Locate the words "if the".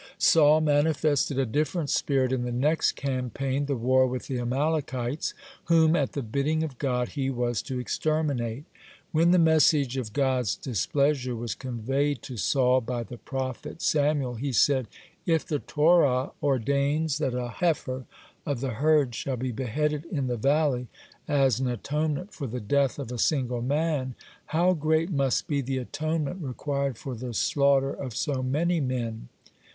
15.27-15.59